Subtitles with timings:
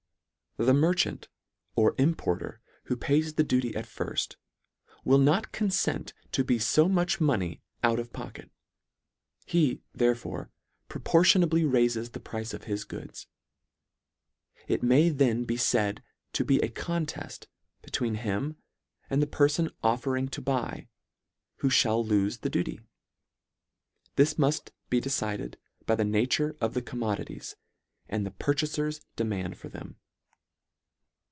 [0.57, 1.29] The merchant,
[1.77, 4.35] or importer who pays the duty at firft,
[5.05, 8.51] will not confent to be Co much money out of pocket.
[9.45, 10.51] He, therefore,
[10.89, 13.27] pro portionably raifes the price of his goods.
[14.67, 17.45] It may then be faid to be a conteft
[17.81, 18.57] between him
[19.09, 20.89] and the perfon offering to buy,
[21.59, 22.81] who (hall lofe the duty.
[24.17, 27.55] This rauft be decided by the nature of the commodities
[28.09, 29.95] and the purchafers demand for them.